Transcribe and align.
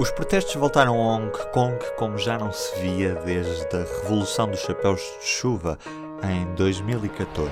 Os 0.00 0.10
protestos 0.10 0.54
voltaram 0.54 0.94
a 0.94 1.14
Hong 1.14 1.30
Kong 1.52 1.76
como 1.98 2.16
já 2.16 2.38
não 2.38 2.50
se 2.50 2.74
via 2.80 3.16
desde 3.16 3.66
a 3.76 3.84
Revolução 4.00 4.50
dos 4.50 4.60
Chapéus 4.60 5.02
de 5.20 5.26
Chuva 5.26 5.78
em 6.24 6.54
2014. 6.54 7.50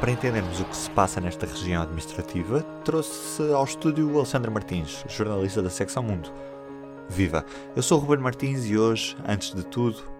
Para 0.00 0.12
entendermos 0.12 0.58
o 0.62 0.64
que 0.64 0.74
se 0.74 0.90
passa 0.92 1.20
nesta 1.20 1.44
região 1.44 1.82
administrativa, 1.82 2.62
trouxe 2.86 3.42
ao 3.52 3.66
estúdio 3.66 4.10
o 4.10 4.16
Alexandre 4.16 4.50
Martins, 4.50 5.04
jornalista 5.10 5.60
da 5.60 5.68
secção 5.68 6.02
Mundo. 6.02 6.32
Viva! 7.06 7.44
Eu 7.76 7.82
sou 7.82 7.98
o 7.98 8.00
Ruben 8.00 8.24
Martins 8.24 8.64
e 8.64 8.78
hoje, 8.78 9.14
antes 9.28 9.54
de 9.54 9.62
tudo, 9.66 10.10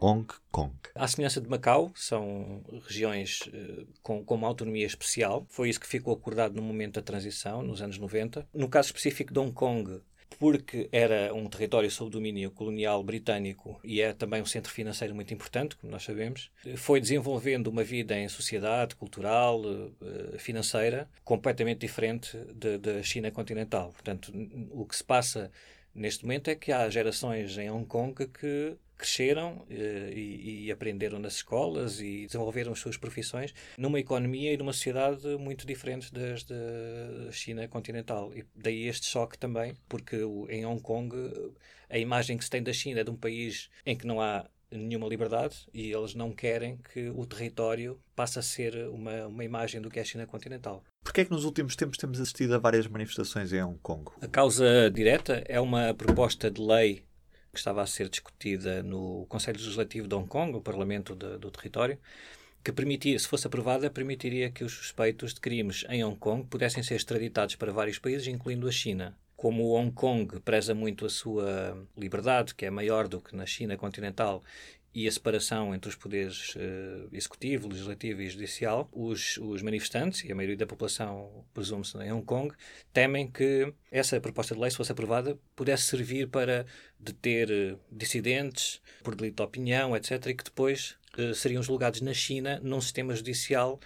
Hong 0.00 0.26
Kong. 0.50 0.72
À 0.94 1.06
semelhança 1.06 1.38
de 1.38 1.50
Macau, 1.50 1.92
são 1.94 2.62
regiões 2.86 3.40
uh, 3.48 3.86
com, 4.02 4.24
com 4.24 4.36
uma 4.36 4.48
autonomia 4.48 4.86
especial. 4.86 5.44
Foi 5.50 5.68
isso 5.68 5.78
que 5.78 5.86
ficou 5.86 6.14
acordado 6.14 6.56
no 6.56 6.62
momento 6.62 6.94
da 6.94 7.02
transição, 7.02 7.62
nos 7.62 7.82
anos 7.82 7.98
90. 7.98 8.48
No 8.54 8.70
caso 8.70 8.86
específico 8.86 9.34
de 9.34 9.38
Hong 9.38 9.52
Kong, 9.52 10.00
porque 10.38 10.88
era 10.92 11.32
um 11.34 11.46
território 11.46 11.90
sob 11.90 12.10
domínio 12.10 12.50
colonial 12.50 13.02
britânico 13.02 13.80
e 13.84 14.00
é 14.00 14.12
também 14.12 14.42
um 14.42 14.46
centro 14.46 14.72
financeiro 14.72 15.14
muito 15.14 15.32
importante, 15.32 15.76
como 15.76 15.92
nós 15.92 16.02
sabemos, 16.02 16.50
foi 16.76 17.00
desenvolvendo 17.00 17.68
uma 17.68 17.84
vida 17.84 18.18
em 18.18 18.28
sociedade, 18.28 18.96
cultural, 18.96 19.62
eh, 19.64 20.38
financeira, 20.38 21.08
completamente 21.24 21.80
diferente 21.80 22.36
da 22.80 23.02
China 23.02 23.30
continental. 23.30 23.90
Portanto, 23.92 24.32
o 24.70 24.84
que 24.84 24.96
se 24.96 25.04
passa 25.04 25.50
neste 25.94 26.24
momento 26.24 26.48
é 26.48 26.54
que 26.54 26.72
há 26.72 26.88
gerações 26.88 27.56
em 27.58 27.70
Hong 27.70 27.86
Kong 27.86 28.14
que 28.28 28.76
cresceram 29.02 29.64
eh, 29.68 30.12
e, 30.14 30.66
e, 30.66 30.72
aprenderam 30.72 31.18
nas 31.18 31.34
escolas 31.34 32.00
e 32.00 32.26
desenvolveram 32.26 32.72
as 32.72 32.78
suas 32.78 32.96
profissões 32.96 33.52
numa 33.76 33.98
economia 33.98 34.52
e 34.52 34.56
numa 34.56 34.72
sociedade 34.72 35.26
muito 35.38 35.66
diferentes 35.66 36.10
das 36.10 36.44
da 36.44 37.32
China 37.32 37.66
continental. 37.68 38.32
E 38.34 38.44
daí 38.54 38.86
este 38.86 39.06
choque 39.06 39.36
também, 39.36 39.74
porque 39.88 40.16
em 40.48 40.64
Hong 40.64 40.80
Kong 40.80 41.14
a 41.90 41.98
imagem 41.98 42.38
que 42.38 42.44
se 42.44 42.50
tem 42.50 42.62
da 42.62 42.72
China 42.72 43.00
é 43.00 43.04
de 43.04 43.10
um 43.10 43.16
país 43.16 43.68
em 43.84 43.96
que 43.96 44.06
não 44.06 44.20
há 44.20 44.48
nenhuma 44.70 45.06
liberdade 45.06 45.66
e 45.74 45.92
eles 45.92 46.14
não 46.14 46.32
querem 46.32 46.78
que 46.92 47.10
o 47.10 47.26
território 47.26 48.00
passe 48.16 48.38
a 48.38 48.42
ser 48.42 48.88
uma, 48.88 49.26
uma 49.26 49.44
imagem 49.44 49.80
do 49.80 49.90
que 49.90 49.98
é 49.98 50.02
a 50.02 50.04
China 50.04 50.26
continental. 50.26 50.82
Porquê 51.04 51.22
é 51.22 51.24
que 51.24 51.30
nos 51.30 51.44
últimos 51.44 51.76
tempos 51.76 51.98
temos 51.98 52.20
assistido 52.20 52.54
a 52.54 52.58
várias 52.58 52.86
manifestações 52.86 53.52
em 53.52 53.62
Hong 53.62 53.78
Kong? 53.82 54.10
A 54.20 54.28
causa 54.28 54.90
direta 54.90 55.42
é 55.46 55.60
uma 55.60 55.92
proposta 55.92 56.50
de 56.50 56.62
lei 56.62 57.04
que 57.52 57.58
estava 57.58 57.82
a 57.82 57.86
ser 57.86 58.08
discutida 58.08 58.82
no 58.82 59.26
Conselho 59.28 59.58
Legislativo 59.58 60.08
de 60.08 60.14
Hong 60.14 60.26
Kong, 60.26 60.56
o 60.56 60.62
Parlamento 60.62 61.14
de, 61.14 61.36
do 61.36 61.50
território, 61.50 61.98
que 62.64 62.72
permitia, 62.72 63.18
se 63.18 63.28
fosse 63.28 63.46
aprovada, 63.46 63.90
permitiria 63.90 64.50
que 64.50 64.64
os 64.64 64.72
suspeitos 64.72 65.34
de 65.34 65.40
crimes 65.40 65.84
em 65.90 66.02
Hong 66.02 66.16
Kong 66.16 66.46
pudessem 66.48 66.82
ser 66.82 66.94
extraditados 66.94 67.54
para 67.56 67.70
vários 67.70 67.98
países, 67.98 68.26
incluindo 68.26 68.66
a 68.66 68.72
China. 68.72 69.18
Como 69.36 69.76
Hong 69.76 69.92
Kong 69.92 70.40
preza 70.40 70.74
muito 70.74 71.04
a 71.04 71.10
sua 71.10 71.76
liberdade, 71.94 72.54
que 72.54 72.64
é 72.64 72.70
maior 72.70 73.06
do 73.06 73.20
que 73.20 73.36
na 73.36 73.44
China 73.44 73.76
continental, 73.76 74.42
e 74.94 75.08
a 75.08 75.12
separação 75.12 75.74
entre 75.74 75.88
os 75.88 75.96
poderes 75.96 76.54
uh, 76.54 77.08
executivo, 77.12 77.68
legislativo 77.68 78.20
e 78.20 78.28
judicial, 78.28 78.88
os, 78.92 79.38
os, 79.38 79.62
manifestantes, 79.62 80.22
e 80.24 80.30
a 80.30 80.34
maioria 80.34 80.56
da 80.56 80.66
população, 80.66 81.44
presume-se, 81.54 81.96
em 81.98 82.12
Hong 82.12 82.24
Kong, 82.24 82.54
temem 82.92 83.30
que 83.30 83.72
essa 83.90 84.20
proposta 84.20 84.54
de 84.54 84.60
lei, 84.60 84.70
se 84.70 84.76
fosse 84.76 84.92
aprovada, 84.92 85.38
pudesse 85.56 85.84
servir 85.84 86.28
para 86.28 86.66
deter 86.98 87.50
uh, 87.50 87.80
dissidentes 87.90 88.82
por 89.02 89.14
delito 89.14 89.36
de 89.36 89.42
opinião, 89.42 89.96
etc., 89.96 90.26
e 90.26 90.34
que 90.34 90.44
depois 90.44 90.96
uh, 91.18 91.34
seriam 91.34 91.62
julgados 91.62 92.02
na 92.02 92.12
China 92.12 92.60
num 92.62 92.80
sistema 92.80 93.14
judicial 93.14 93.80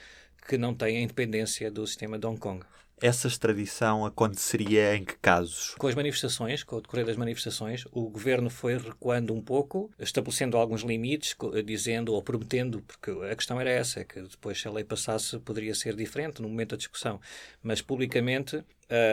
que 0.48 0.58
não 0.58 0.74
tem 0.74 0.98
a 0.98 1.00
independência 1.00 1.70
do 1.70 1.86
sistema 1.86 2.18
de 2.18 2.26
Hong 2.26 2.38
Kong. 2.38 2.64
Essa 3.00 3.28
extradição 3.28 4.06
aconteceria 4.06 4.97
em 4.97 5.05
que 5.05 5.19
casos? 5.19 5.75
Com 5.78 5.86
as 5.86 5.94
manifestações, 5.94 6.62
com 6.62 6.77
o 6.77 6.80
decorrer 6.80 7.05
das 7.05 7.16
manifestações, 7.16 7.84
o 7.92 8.08
governo 8.08 8.48
foi 8.48 8.78
recuando 8.78 9.34
um 9.34 9.42
pouco, 9.42 9.91
estabelecendo 9.98 10.56
alguns 10.56 10.80
limites, 10.80 11.36
dizendo 11.62 12.14
ou 12.14 12.22
prometendo, 12.22 12.80
porque 12.80 13.11
a 13.31 13.37
questão 13.37 13.60
era 13.60 13.69
essa, 13.69 14.03
que 14.03 14.22
depois 14.22 14.59
se 14.59 14.66
a 14.66 14.70
lei 14.70 14.82
passasse 14.82 15.38
poderia 15.41 15.75
ser 15.75 15.94
diferente 15.94 16.41
no 16.41 16.48
momento 16.48 16.70
da 16.70 16.76
discussão. 16.78 17.20
Mas 17.62 17.82
publicamente 17.82 18.65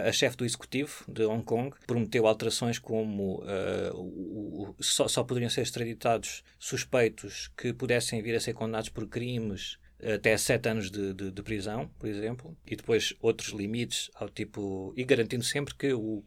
a, 0.08 0.12
chefe 0.14 0.38
do 0.38 0.46
executivo 0.46 1.04
de 1.08 1.26
Hong 1.26 1.44
Kong 1.44 1.76
prometeu 1.86 2.26
alterações 2.26 2.80
como 2.80 3.42
uh, 3.42 3.96
o, 3.96 4.76
o, 4.80 4.84
só, 4.84 5.10
só 5.10 5.24
poderiam 5.24 5.50
ser 5.50 5.62
extraditados 5.62 6.44
suspeitos 6.58 7.52
que 7.58 7.74
pudessem 7.74 8.22
vir 8.22 8.36
a 8.36 8.40
ser 8.40 8.54
condenados 8.54 8.90
por 8.90 9.08
crimes 9.08 9.78
até 10.16 10.36
sete 10.38 10.70
anos 10.70 10.90
de, 10.92 11.14
de, 11.14 11.32
de, 11.32 11.44
prisão, 11.44 11.90
por 12.00 12.08
exemplo, 12.08 12.58
e 12.66 12.76
depois 12.76 13.14
outros 13.22 13.50
limites 13.50 14.10
ao 14.16 14.30
tipo. 14.30 14.94
e 14.98 15.04
garantindo 15.04 15.44
sempre 15.44 15.74
que 15.76 15.94
o, 15.94 16.24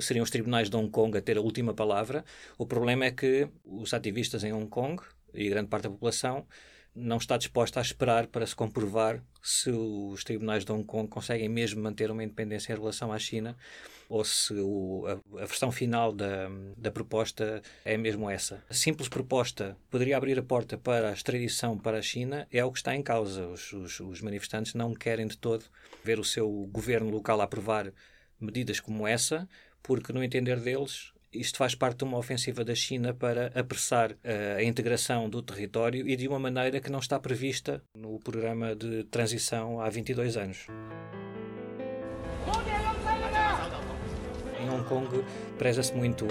seriam 0.00 0.24
os 0.24 0.30
tribunais 0.30 0.68
de 0.68 0.76
Hong 0.76 0.90
Kong 0.90 1.16
a 1.16 1.20
ter 1.20 1.36
a 1.38 1.40
última 1.40 1.74
palavra. 1.74 2.24
O 2.58 2.66
problema 2.66 3.04
é 3.04 3.10
que 3.10 3.48
os 3.64 3.94
ativistas 3.94 4.44
em 4.44 4.52
Hong 4.52 4.68
Kong 4.68 5.02
e 5.32 5.48
grande 5.48 5.68
parte 5.68 5.84
da 5.84 5.90
população 5.90 6.46
não 6.96 7.18
está 7.18 7.36
disposta 7.36 7.78
a 7.78 7.82
esperar 7.82 8.26
para 8.26 8.46
se 8.46 8.56
comprovar 8.56 9.22
se 9.42 9.70
os 9.70 10.24
tribunais 10.24 10.64
de 10.64 10.72
Hong 10.72 10.84
Kong 10.84 11.08
conseguem 11.08 11.48
mesmo 11.48 11.82
manter 11.82 12.10
uma 12.10 12.24
independência 12.24 12.72
em 12.72 12.76
relação 12.76 13.12
à 13.12 13.18
China 13.18 13.56
ou 14.08 14.24
se 14.24 14.54
o, 14.54 15.04
a, 15.06 15.42
a, 15.42 15.46
versão 15.46 15.70
final 15.70 16.12
da, 16.12 16.48
da 16.76 16.90
proposta 16.90 17.62
é 17.84 17.96
mesmo 17.96 18.30
essa. 18.30 18.62
A 18.70 18.74
simples 18.74 19.08
proposta 19.08 19.76
poderia 19.90 20.16
abrir 20.16 20.38
a 20.38 20.42
porta 20.42 20.78
para 20.78 21.10
a 21.10 21.12
extradição 21.12 21.76
para 21.78 21.98
a 21.98 22.02
China, 22.02 22.46
é 22.50 22.64
o 22.64 22.72
que 22.72 22.78
está 22.78 22.94
em 22.94 23.02
causa. 23.02 23.46
Os, 23.46 23.72
os, 23.72 24.00
os 24.00 24.20
manifestantes 24.20 24.74
não 24.74 24.94
querem 24.94 25.26
de 25.26 25.36
todo 25.36 25.64
ver 26.04 26.18
o 26.18 26.24
seu 26.24 26.48
governo 26.72 27.10
local 27.10 27.40
aprovar 27.40 27.92
medidas 28.40 28.80
como 28.80 29.06
essa, 29.06 29.48
porque, 29.82 30.12
no 30.12 30.22
entender 30.22 30.60
deles, 30.60 31.12
isto 31.40 31.58
faz 31.58 31.74
parte 31.74 31.98
de 31.98 32.04
uma 32.04 32.18
ofensiva 32.18 32.64
da 32.64 32.74
China 32.74 33.14
para 33.14 33.52
apressar 33.54 34.12
uh, 34.12 34.16
a 34.58 34.62
integração 34.62 35.28
do 35.28 35.42
território 35.42 36.08
e 36.08 36.16
de 36.16 36.28
uma 36.28 36.38
maneira 36.38 36.80
que 36.80 36.90
não 36.90 36.98
está 36.98 37.18
prevista 37.18 37.82
no 37.94 38.18
programa 38.18 38.74
de 38.74 39.04
transição 39.04 39.80
há 39.80 39.88
22 39.88 40.36
anos. 40.36 40.66
Em 44.60 44.70
Hong 44.70 44.84
Kong 44.88 45.24
preza-se 45.58 45.94
muito 45.94 46.26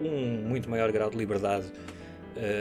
um 0.00 0.48
muito 0.48 0.68
maior 0.68 0.90
grau 0.92 1.10
de 1.10 1.16
liberdade 1.16 1.70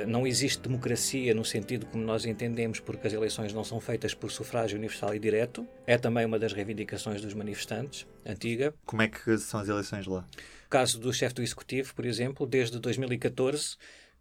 não 0.07 0.25
existe 0.25 0.61
democracia 0.61 1.33
no 1.33 1.43
sentido 1.43 1.85
como 1.85 2.03
nós 2.03 2.25
entendemos, 2.25 2.79
porque 2.79 3.07
as 3.07 3.13
eleições 3.13 3.53
não 3.53 3.63
são 3.63 3.79
feitas 3.79 4.13
por 4.13 4.31
sufrágio 4.31 4.77
universal 4.77 5.13
e 5.15 5.19
direto. 5.19 5.67
É 5.85 5.97
também 5.97 6.25
uma 6.25 6.39
das 6.39 6.53
reivindicações 6.53 7.21
dos 7.21 7.33
manifestantes, 7.33 8.07
antiga. 8.25 8.73
Como 8.85 9.01
é 9.01 9.07
que 9.07 9.37
são 9.37 9.59
as 9.59 9.67
eleições 9.67 10.07
lá? 10.07 10.27
O 10.65 10.69
caso 10.69 10.99
do 10.99 11.13
chefe 11.13 11.35
do 11.35 11.43
executivo, 11.43 11.93
por 11.93 12.05
exemplo, 12.05 12.45
desde 12.45 12.79
2014, 12.79 13.77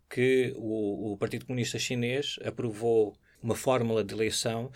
que 0.08 0.52
o, 0.56 1.12
o 1.12 1.16
Partido 1.16 1.46
Comunista 1.46 1.78
Chinês 1.78 2.38
aprovou 2.44 3.16
uma 3.42 3.54
fórmula 3.54 4.02
de 4.02 4.14
eleição 4.14 4.70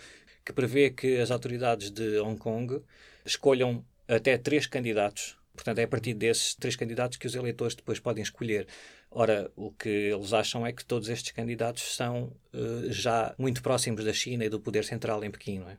que 0.45 0.53
prevê 0.53 0.89
que 0.89 1.17
as 1.17 1.31
autoridades 1.31 1.91
de 1.91 2.19
Hong 2.19 2.37
Kong 2.37 2.81
escolham 3.25 3.85
até 4.07 4.37
três 4.37 4.65
candidatos. 4.65 5.37
Portanto, 5.53 5.79
é 5.79 5.83
a 5.83 5.87
partir 5.87 6.13
desses 6.13 6.55
três 6.55 6.75
candidatos 6.75 7.17
que 7.17 7.27
os 7.27 7.35
eleitores 7.35 7.75
depois 7.75 7.99
podem 7.99 8.23
escolher. 8.23 8.65
Ora, 9.11 9.51
o 9.55 9.71
que 9.71 9.89
eles 9.89 10.33
acham 10.33 10.65
é 10.65 10.71
que 10.71 10.85
todos 10.85 11.09
estes 11.09 11.31
candidatos 11.31 11.95
são 11.95 12.31
uh, 12.53 12.91
já 12.91 13.33
muito 13.37 13.61
próximos 13.63 14.05
da 14.05 14.13
China 14.13 14.45
e 14.45 14.49
do 14.49 14.59
poder 14.59 14.85
central 14.85 15.23
em 15.23 15.31
Pequim, 15.31 15.59
não 15.59 15.69
é? 15.69 15.77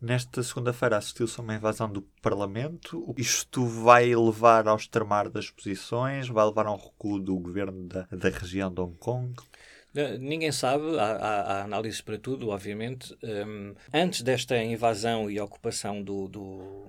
Nesta 0.00 0.42
segunda-feira 0.42 0.96
assistiu-se 0.96 1.38
a 1.40 1.42
uma 1.42 1.54
invasão 1.54 1.90
do 1.90 2.02
Parlamento. 2.20 3.14
Isto 3.16 3.64
vai 3.64 4.14
levar 4.14 4.68
ao 4.68 4.76
extremar 4.76 5.30
das 5.30 5.50
posições? 5.50 6.28
Vai 6.28 6.44
levar 6.44 6.66
a 6.66 6.72
um 6.72 6.76
recuo 6.76 7.18
do 7.18 7.38
governo 7.38 7.86
da, 7.86 8.02
da 8.10 8.28
região 8.28 8.72
de 8.72 8.80
Hong 8.80 8.96
Kong? 8.98 9.34
Ninguém 10.18 10.50
sabe, 10.50 10.98
há, 10.98 11.04
há, 11.04 11.40
há, 11.40 11.62
análises 11.62 12.00
para 12.00 12.18
tudo, 12.18 12.48
obviamente. 12.48 13.16
Um, 13.22 13.74
antes 13.92 14.22
desta 14.22 14.56
invasão 14.62 15.30
e 15.30 15.40
ocupação 15.40 16.02
do, 16.02 16.26
do, 16.26 16.86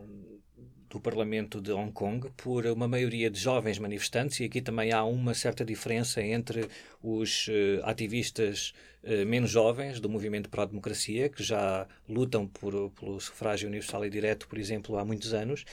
do 0.96 1.02
Parlamento 1.02 1.60
de 1.60 1.74
Hong 1.74 1.92
Kong 1.92 2.30
por 2.38 2.66
uma 2.68 2.88
maioria 2.88 3.30
de 3.30 3.38
jovens 3.38 3.78
manifestantes, 3.78 4.40
e 4.40 4.46
aqui 4.46 4.62
também 4.62 4.94
há 4.94 5.04
uma 5.04 5.34
certa 5.34 5.66
diferença 5.66 6.22
entre 6.22 6.70
os 7.04 7.48
uh, 7.50 7.84
ativistas 7.84 8.74
uh, 9.04 9.26
menos 9.26 9.52
jovens 9.52 10.00
do 10.00 10.08
movimento 10.08 10.50
pró-democracia, 10.50 11.28
que 11.28 11.44
já 11.44 11.86
lutam 12.08 12.48
por, 12.48 12.92
pelo 12.92 13.20
sufrágio 13.20 13.68
universal 13.68 14.06
e 14.06 14.10
direto, 14.10 14.48
por 14.48 14.58
exemplo, 14.58 14.98
há 14.98 15.04
muitos 15.04 15.34
anos, 15.34 15.66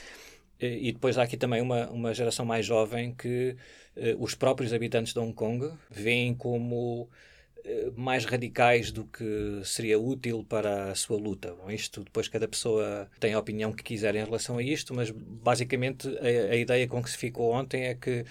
e 0.60 0.92
depois 0.92 1.18
há 1.18 1.24
aqui 1.24 1.36
também 1.36 1.60
uma, 1.60 1.90
uma 1.90 2.14
geração 2.14 2.44
mais 2.46 2.64
jovem 2.64 3.12
que 3.12 3.56
os 4.20 4.36
próprios 4.36 4.72
habitantes 4.72 5.12
de 5.12 5.18
Hong 5.18 5.32
Kong 5.32 5.72
veem 5.90 6.32
como 6.34 7.08
eh, 7.10 7.31
mais 7.96 8.24
radicais 8.24 8.90
do 8.90 9.04
que 9.04 9.60
seria 9.64 9.98
útil 9.98 10.44
para 10.48 10.90
a 10.90 10.94
sua 10.94 11.16
luta. 11.16 11.54
Bom, 11.54 11.70
isto 11.70 12.02
depois 12.02 12.28
cada 12.28 12.48
pessoa 12.48 13.08
tem 13.20 13.34
a 13.34 13.38
opinião 13.38 13.72
que 13.72 13.82
quiser 13.82 14.14
em 14.14 14.24
relação 14.24 14.58
a 14.58 14.62
isto, 14.62 14.94
mas 14.94 15.10
basicamente 15.10 16.08
a, 16.18 16.52
a 16.52 16.56
ideia 16.56 16.88
com 16.88 17.02
que 17.02 17.10
se 17.10 17.16
ficou 17.16 17.52
ontem 17.52 17.84
é 17.84 17.94
que 17.94 18.24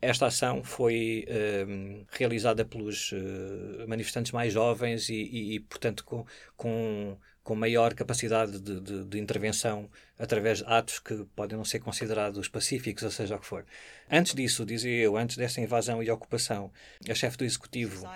esta 0.00 0.26
ação 0.26 0.62
foi 0.62 1.24
ehm, 1.28 2.04
realizada 2.10 2.64
pelos 2.64 3.12
uh, 3.12 3.86
manifestantes 3.88 4.30
mais 4.32 4.52
jovens 4.52 5.08
e, 5.08 5.14
e, 5.14 5.54
e 5.56 5.60
portanto, 5.60 6.04
com, 6.04 6.24
com, 6.56 7.18
com 7.48 7.54
maior 7.54 7.94
capacidade 7.94 8.60
de, 8.60 8.78
de, 8.78 9.04
de, 9.04 9.18
intervenção 9.18 9.88
através 10.18 10.58
de 10.58 10.64
atos 10.66 10.98
que 10.98 11.24
podem 11.34 11.56
não 11.56 11.64
ser 11.64 11.78
considerados 11.78 12.46
pacíficos, 12.46 13.04
ou 13.04 13.10
seja 13.10 13.36
o 13.36 13.38
que 13.38 13.46
for. 13.46 13.64
Antes 14.10 14.34
disso, 14.34 14.66
dizia 14.66 15.04
eu, 15.04 15.16
antes 15.16 15.38
dessa 15.38 15.58
invasão 15.58 16.02
e 16.02 16.10
ocupação, 16.10 16.70
a 17.08 17.14
chefe 17.14 17.38
do 17.38 17.46
Executivo 17.46 18.06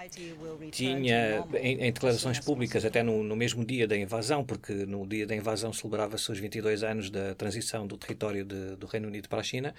tinha, 0.70 1.46
em, 1.55 1.81
em 1.81 1.90
declarações 1.90 2.40
públicas, 2.40 2.84
até 2.84 3.02
no, 3.02 3.25
no, 3.25 3.34
mesmo 3.34 3.64
dia 3.64 3.88
da 3.88 3.96
invasão, 3.96 4.44
porque 4.44 4.75
no 4.75 5.06
dia 5.06 5.26
da 5.26 5.34
invasão 5.34 5.73
celebrava-se 5.73 6.31
os 6.31 6.38
22 6.38 6.82
anos 6.82 7.08
da 7.08 7.34
transição 7.34 7.87
do 7.87 7.96
território 7.96 8.44
de, 8.44 8.76
do 8.76 8.87
Reino 8.87 9.08
Unido 9.08 9.31
para 9.31 9.40
a 9.40 9.43
China, 9.43 9.75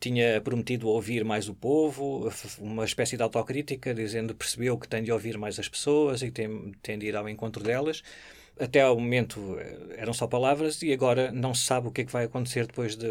tinha 0.00 0.40
prometido 0.40 0.88
ouvir 0.88 1.24
mais 1.24 1.48
o 1.48 1.54
povo, 1.54 2.28
uma 2.58 2.84
espécie 2.84 3.16
de 3.16 3.22
autocrítica, 3.22 3.94
dizendo 3.94 4.34
que 4.34 4.40
percebeu 4.40 4.76
que 4.76 4.88
tem 4.88 5.04
de 5.04 5.12
ouvir 5.12 5.38
mais 5.38 5.56
as 5.56 5.68
pessoas 5.68 6.20
e 6.20 6.32
tem, 6.32 6.72
tem 6.82 6.98
de 6.98 7.06
ir 7.06 7.14
ao 7.14 7.28
encontro 7.28 7.62
delas. 7.62 8.02
Até 8.58 8.80
ao 8.82 8.98
momento 8.98 9.58
eh, 9.58 9.96
eram 9.98 10.12
só 10.12 10.26
palavras 10.26 10.82
e 10.82 10.92
agora 10.92 11.32
não 11.32 11.54
se 11.54 11.64
sabe 11.64 11.88
o 11.88 11.90
que 11.92 12.02
é 12.02 12.04
que 12.04 12.12
vai 12.12 12.24
acontecer 12.24 12.66
depois 12.66 12.96
de, 12.96 13.06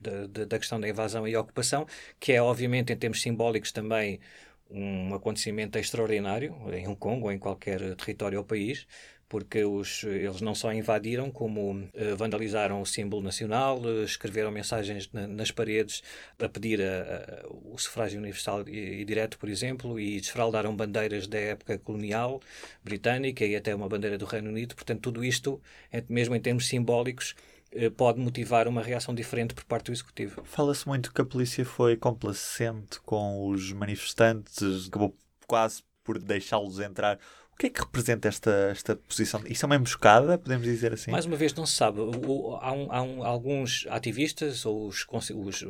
de, 0.00 0.28
de, 0.28 0.46
da 0.46 0.58
questão 0.58 0.80
da 0.80 0.88
invasão 0.88 1.26
e 1.26 1.36
ocupação, 1.36 1.86
que 2.20 2.32
é 2.32 2.42
obviamente 2.42 2.92
em 2.92 2.96
termos 2.96 3.22
simbólicos 3.22 3.72
também 3.72 4.20
um 4.68 5.14
acontecimento 5.14 5.78
extraordinário 5.78 6.54
em 6.72 6.86
Hong 6.88 6.96
Kong 6.96 7.22
ou 7.22 7.32
em 7.32 7.38
qualquer 7.38 7.94
território 7.96 8.38
ou 8.38 8.44
país, 8.44 8.86
porque 9.28 9.64
os, 9.64 10.04
eles 10.04 10.40
não 10.40 10.54
só 10.54 10.72
invadiram, 10.72 11.30
como 11.30 11.72
uh, 11.72 12.16
vandalizaram 12.16 12.80
o 12.80 12.86
símbolo 12.86 13.22
nacional, 13.22 13.80
uh, 13.80 14.04
escreveram 14.04 14.50
mensagens 14.50 15.10
na, 15.12 15.26
nas 15.26 15.50
paredes 15.50 16.02
a 16.38 16.48
pedir 16.48 16.80
a, 16.80 17.42
a, 17.44 17.48
o 17.48 17.76
sufrágio 17.76 18.20
universal 18.20 18.68
e, 18.68 19.00
e, 19.00 19.04
direto, 19.04 19.38
por 19.38 19.48
exemplo, 19.48 19.98
e 19.98 20.20
desfraldaram 20.20 20.74
bandeiras 20.76 21.26
da 21.26 21.38
época 21.38 21.78
colonial 21.78 22.40
britânica 22.84 23.44
e 23.44 23.56
até 23.56 23.74
uma 23.74 23.88
bandeira 23.88 24.16
do 24.16 24.26
Reino 24.26 24.48
Unido. 24.48 24.74
Portanto, 24.74 25.00
tudo 25.00 25.24
isto, 25.24 25.60
mesmo 26.08 26.36
em 26.36 26.40
termos 26.40 26.68
simbólicos, 26.68 27.34
uh, 27.72 27.90
pode 27.90 28.20
motivar 28.20 28.68
uma 28.68 28.82
reação 28.82 29.12
diferente 29.12 29.54
por 29.54 29.64
parte 29.64 29.86
do 29.86 29.92
Executivo. 29.92 30.44
Fala-se 30.44 30.86
muito 30.86 31.12
que 31.12 31.20
a 31.20 31.24
polícia 31.24 31.64
foi 31.64 31.96
complacente 31.96 33.00
com 33.00 33.48
os 33.48 33.72
manifestantes, 33.72 34.86
acabou 34.86 35.16
quase 35.48 35.82
por 36.04 36.20
deixá-los 36.20 36.78
entrar. 36.78 37.18
O 37.56 37.58
que 37.58 37.68
é 37.68 37.70
que 37.70 37.80
representa 37.80 38.28
esta, 38.28 38.50
esta 38.70 38.94
posição? 38.94 39.42
Isso 39.46 39.64
é 39.64 39.66
uma 39.66 39.76
emboscada, 39.76 40.36
podemos 40.36 40.66
dizer 40.66 40.92
assim? 40.92 41.10
Mais 41.10 41.24
uma 41.24 41.36
vez, 41.36 41.54
não 41.54 41.64
se 41.64 41.72
sabe. 41.72 42.00
O, 42.00 42.54
há, 42.60 42.70
um, 42.70 42.92
há 42.92 43.02
um, 43.02 43.24
alguns 43.24 43.86
ativistas, 43.88 44.66
ou 44.66 44.88
os, 44.88 45.06
os, 45.34 45.64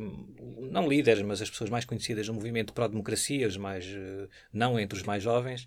não 0.68 0.88
líderes, 0.88 1.22
mas 1.22 1.40
as 1.40 1.48
pessoas 1.48 1.70
mais 1.70 1.84
conhecidas 1.84 2.26
do 2.26 2.34
movimento 2.34 2.72
pró-democracia, 2.72 3.48
mais, 3.60 3.86
eh, 3.86 4.26
não 4.52 4.80
entre 4.80 4.98
os 4.98 5.04
mais 5.04 5.22
jovens, 5.22 5.64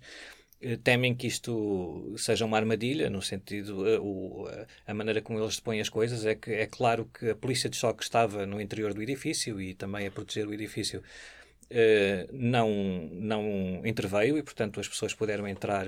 eh, 0.60 0.76
temem 0.76 1.14
que 1.14 1.26
isto 1.26 2.14
seja 2.18 2.44
uma 2.44 2.58
armadilha, 2.58 3.08
no 3.08 3.22
sentido, 3.22 3.88
eh, 3.88 4.66
a 4.86 4.92
maneira 4.92 5.22
como 5.22 5.40
eles 5.40 5.58
põem 5.58 5.80
as 5.80 5.88
coisas 5.88 6.26
é 6.26 6.34
que 6.34 6.50
é 6.50 6.66
claro 6.66 7.08
que 7.18 7.30
a 7.30 7.34
polícia 7.34 7.70
de 7.70 7.78
choque 7.78 8.02
estava 8.02 8.44
no 8.44 8.60
interior 8.60 8.92
do 8.92 9.02
edifício 9.02 9.58
e 9.58 9.72
também 9.72 10.06
a 10.06 10.10
proteger 10.10 10.46
o 10.46 10.52
edifício 10.52 11.02
Uh, 11.70 12.26
não, 12.32 12.68
não 13.12 13.82
interveio 13.84 14.36
e, 14.36 14.42
portanto, 14.42 14.80
as 14.80 14.88
pessoas 14.88 15.14
puderam 15.14 15.46
entrar 15.46 15.86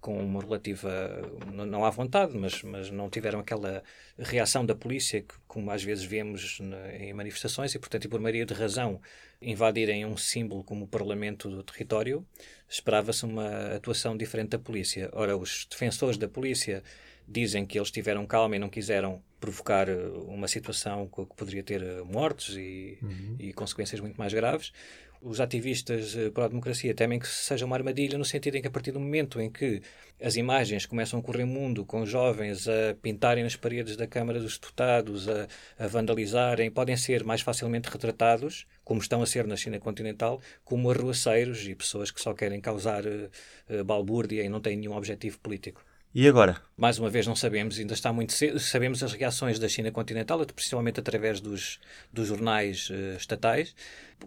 com 0.00 0.18
uma 0.18 0.40
relativa, 0.40 1.22
não, 1.52 1.64
não 1.64 1.84
à 1.84 1.90
vontade, 1.90 2.36
mas, 2.36 2.64
mas 2.64 2.90
não 2.90 3.08
tiveram 3.08 3.38
aquela 3.38 3.80
reação 4.18 4.66
da 4.66 4.74
polícia 4.74 5.22
que, 5.22 5.34
como 5.46 5.70
às 5.70 5.84
vezes 5.84 6.04
vemos 6.04 6.58
na, 6.58 6.92
em 6.96 7.12
manifestações, 7.12 7.72
e, 7.76 7.78
portanto, 7.78 8.06
e 8.06 8.08
por 8.08 8.18
maioria 8.18 8.44
de 8.44 8.54
razão, 8.54 9.00
invadirem 9.40 10.04
um 10.04 10.16
símbolo 10.16 10.64
como 10.64 10.84
o 10.84 10.88
Parlamento 10.88 11.48
do 11.48 11.62
território, 11.62 12.26
esperava-se 12.68 13.24
uma 13.24 13.76
atuação 13.76 14.16
diferente 14.16 14.50
da 14.50 14.58
polícia. 14.58 15.08
Ora, 15.12 15.36
os 15.36 15.64
defensores 15.70 16.18
da 16.18 16.28
polícia 16.28 16.82
dizem 17.26 17.64
que 17.64 17.78
eles 17.78 17.90
tiveram 17.90 18.26
calma 18.26 18.56
e 18.56 18.58
não 18.58 18.68
quiseram 18.68 19.22
provocar 19.38 19.88
eh, 19.88 19.96
uma 20.26 20.48
situação 20.48 21.06
que 21.06 21.24
poderia 21.36 21.62
ter 21.62 21.82
eh, 21.82 22.02
mortes 22.02 22.56
e, 22.56 22.98
uhum. 23.00 23.36
e 23.38 23.52
consequências 23.52 24.00
muito 24.00 24.16
mais 24.16 24.34
graves 24.34 24.72
os 25.22 25.40
ativistas 25.40 26.16
eh, 26.16 26.30
para 26.30 26.46
a 26.46 26.48
democracia 26.48 26.94
temem 26.94 27.18
que 27.18 27.28
seja 27.28 27.66
uma 27.66 27.76
armadilha 27.76 28.16
no 28.16 28.24
sentido 28.24 28.56
em 28.56 28.62
que 28.62 28.68
a 28.68 28.70
partir 28.70 28.92
do 28.92 29.00
momento 29.00 29.40
em 29.40 29.50
que 29.50 29.82
as 30.22 30.36
imagens 30.36 30.86
começam 30.86 31.18
a 31.20 31.22
correr 31.22 31.44
mundo 31.44 31.84
com 31.84 32.06
jovens 32.06 32.66
a 32.68 32.94
pintarem 33.00 33.44
nas 33.44 33.56
paredes 33.56 33.96
da 33.96 34.06
Câmara 34.06 34.40
dos 34.40 34.58
Deputados, 34.58 35.28
a, 35.28 35.46
a 35.78 35.86
vandalizarem, 35.86 36.70
podem 36.70 36.96
ser 36.96 37.24
mais 37.24 37.40
facilmente 37.40 37.90
retratados, 37.90 38.66
como 38.84 39.00
estão 39.00 39.22
a 39.22 39.26
ser 39.26 39.46
na 39.46 39.56
China 39.56 39.78
continental, 39.78 40.40
como 40.64 40.90
arruaceiros 40.90 41.66
e 41.66 41.74
pessoas 41.74 42.10
que 42.10 42.20
só 42.20 42.32
querem 42.34 42.60
causar 42.60 43.04
uh, 43.06 43.84
balbúrdia 43.84 44.42
e 44.42 44.48
não 44.48 44.60
têm 44.60 44.76
nenhum 44.76 44.96
objetivo 44.96 45.38
político. 45.38 45.84
E 46.12 46.26
agora? 46.26 46.60
Mais 46.76 46.98
uma 46.98 47.08
vez 47.08 47.24
não 47.24 47.36
sabemos, 47.36 47.78
ainda 47.78 47.94
está 47.94 48.12
muito 48.12 48.32
cedo. 48.32 48.58
Sabemos 48.58 49.00
as 49.00 49.12
reações 49.12 49.60
da 49.60 49.68
China 49.68 49.92
continental, 49.92 50.44
principalmente 50.44 50.98
através 50.98 51.40
dos, 51.40 51.78
dos 52.12 52.26
jornais 52.26 52.90
uh, 52.90 53.16
estatais. 53.16 53.76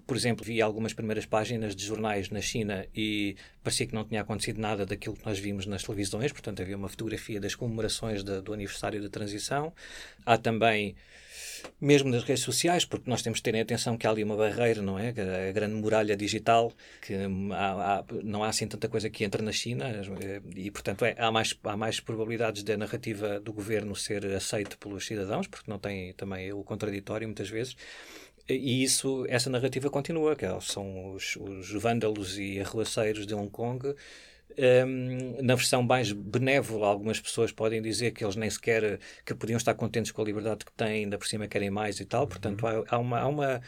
Por 0.05 0.17
exemplo, 0.17 0.45
vi 0.45 0.61
algumas 0.61 0.93
primeiras 0.93 1.25
páginas 1.25 1.75
de 1.75 1.85
jornais 1.85 2.29
na 2.29 2.41
China 2.41 2.85
e 2.95 3.35
parecia 3.63 3.87
que 3.87 3.93
não 3.93 4.03
tinha 4.03 4.21
acontecido 4.21 4.59
nada 4.59 4.85
daquilo 4.85 5.15
que 5.15 5.25
nós 5.25 5.39
vimos 5.39 5.65
nas 5.65 5.83
televisões, 5.83 6.31
portanto 6.31 6.61
havia 6.61 6.75
uma 6.75 6.89
fotografia 6.89 7.39
das 7.39 7.55
comemorações 7.55 8.23
de, 8.23 8.41
do 8.41 8.53
aniversário 8.53 9.01
da 9.01 9.09
transição. 9.09 9.73
Há 10.25 10.37
também 10.37 10.95
mesmo 11.79 12.09
nas 12.09 12.23
redes 12.23 12.43
sociais, 12.43 12.85
porque 12.85 13.09
nós 13.09 13.21
temos 13.21 13.39
de 13.39 13.43
ter 13.43 13.55
em 13.55 13.61
atenção 13.61 13.97
que 13.97 14.07
há 14.07 14.09
ali 14.09 14.23
uma 14.23 14.35
barreira, 14.35 14.81
não 14.81 14.97
é? 14.97 15.09
A 15.49 15.51
grande 15.51 15.75
muralha 15.75 16.15
digital, 16.15 16.71
que 17.01 17.13
há, 17.51 17.99
há, 17.99 18.05
não 18.23 18.43
há 18.43 18.49
assim 18.49 18.67
tanta 18.67 18.87
coisa 18.87 19.09
que 19.09 19.23
entra 19.23 19.41
na 19.41 19.51
China 19.51 19.85
e, 20.55 20.71
portanto, 20.71 21.05
é, 21.05 21.15
há, 21.17 21.31
mais, 21.31 21.57
há 21.63 21.77
mais 21.77 21.99
probabilidades 21.99 22.63
da 22.63 22.77
narrativa 22.77 23.39
do 23.39 23.53
governo 23.53 23.95
ser 23.95 24.25
aceita 24.33 24.77
pelos 24.77 25.05
cidadãos, 25.05 25.47
porque 25.47 25.69
não 25.69 25.79
tem 25.79 26.13
também 26.13 26.51
o 26.53 26.63
contraditório 26.63 27.27
muitas 27.27 27.49
vezes. 27.49 27.75
E 28.47 28.83
isso, 28.83 29.25
essa 29.29 29.49
narrativa 29.49 29.89
continua, 29.89 30.35
que 30.35 30.45
são 30.61 31.13
os, 31.13 31.37
os 31.37 31.71
vândalos 31.71 32.37
e 32.37 32.59
arruaceiros 32.59 33.25
de 33.25 33.33
Hong 33.33 33.49
Kong 33.49 33.95
um, 34.57 35.41
na 35.41 35.55
versão 35.55 35.81
mais 35.81 36.11
benévola, 36.11 36.87
algumas 36.87 37.19
pessoas 37.19 37.51
podem 37.51 37.81
dizer 37.81 38.11
que 38.11 38.23
eles 38.23 38.35
nem 38.35 38.49
sequer 38.49 38.99
que 39.25 39.33
podiam 39.33 39.57
estar 39.57 39.73
contentes 39.73 40.11
com 40.11 40.21
a 40.21 40.25
liberdade 40.25 40.65
que 40.65 40.71
têm, 40.73 41.03
ainda 41.03 41.17
por 41.17 41.27
cima 41.27 41.47
querem 41.47 41.69
mais 41.69 41.99
e 41.99 42.05
tal. 42.05 42.23
Uhum. 42.23 42.27
Portanto, 42.27 42.67
há, 42.67 42.83
há 42.87 42.97
uma, 42.99 43.19
há 43.19 43.27
uma 43.27 43.61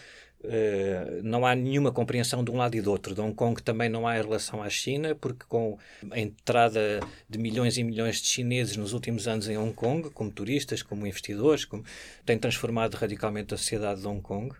Uh, 0.43 1.23
não 1.23 1.45
há 1.45 1.55
nenhuma 1.55 1.91
compreensão 1.91 2.43
de 2.43 2.51
um 2.51 2.57
lado 2.57 2.75
e 2.75 2.81
do 2.81 2.91
outro. 2.91 3.15
De 3.15 3.21
Hong 3.21 3.33
Kong 3.33 3.61
também 3.63 3.89
não 3.89 4.07
há 4.07 4.17
em 4.17 4.21
relação 4.21 4.61
à 4.61 4.69
China, 4.69 5.15
porque 5.15 5.45
com 5.47 5.77
a 6.11 6.19
entrada 6.19 6.99
de 7.27 7.39
milhões 7.39 7.77
e 7.77 7.83
milhões 7.83 8.21
de 8.21 8.27
chineses 8.27 8.77
nos 8.77 8.93
últimos 8.93 9.27
anos 9.27 9.49
em 9.49 9.57
Hong 9.57 9.73
Kong, 9.73 10.09
como 10.11 10.31
turistas, 10.31 10.83
como 10.83 11.07
investidores, 11.07 11.65
como, 11.65 11.83
tem 12.25 12.37
transformado 12.37 12.93
radicalmente 12.95 13.53
a 13.53 13.57
sociedade 13.57 14.01
de 14.01 14.07
Hong 14.07 14.21
Kong 14.21 14.55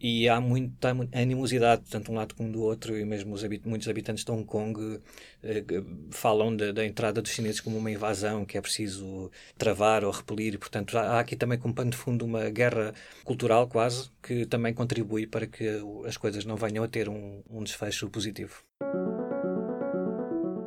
e 0.00 0.28
há 0.28 0.40
muita 0.40 0.90
animosidade, 1.12 1.82
tanto 1.90 2.12
um 2.12 2.14
lado 2.14 2.34
como 2.34 2.52
do 2.52 2.62
outro, 2.62 2.96
e 2.98 3.04
mesmo 3.04 3.34
os 3.34 3.42
muitos 3.64 3.88
habitantes 3.88 4.24
de 4.24 4.30
Hong 4.30 4.44
Kong 4.44 5.00
eh, 5.42 5.64
falam 6.10 6.54
de, 6.54 6.72
da 6.72 6.84
entrada 6.84 7.22
dos 7.22 7.30
chineses 7.30 7.60
como 7.60 7.78
uma 7.78 7.90
invasão 7.90 8.44
que 8.44 8.58
é 8.58 8.60
preciso 8.60 9.30
travar 9.56 10.04
ou 10.04 10.10
repelir, 10.10 10.54
e, 10.54 10.58
portanto 10.58 10.96
há, 10.98 11.02
há 11.02 11.20
aqui 11.20 11.36
também 11.36 11.58
como 11.58 11.74
pano 11.74 11.90
de 11.90 11.96
fundo 11.96 12.24
uma 12.24 12.50
guerra 12.50 12.92
cultural 13.24 13.66
quase, 13.66 14.10
que 14.22 14.44
também 14.46 14.74
contribui 14.74 15.26
para 15.26 15.46
que 15.46 15.66
as 16.06 16.16
coisas 16.16 16.44
não 16.44 16.56
venham 16.56 16.84
a 16.84 16.88
ter 16.88 17.08
um, 17.08 17.42
um 17.50 17.62
desfecho 17.62 18.08
positivo. 18.10 18.62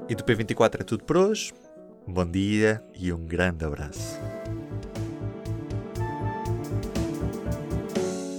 E 0.09 0.15
do 0.15 0.23
P24 0.23 0.81
é 0.81 0.83
tudo 0.83 1.03
por 1.03 1.17
hoje. 1.17 1.53
Bom 2.07 2.25
dia 2.25 2.81
e 2.95 3.13
um 3.13 3.27
grande 3.27 3.63
abraço. 3.63 4.19